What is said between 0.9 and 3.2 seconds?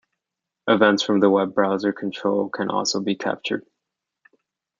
from the web browser control can also be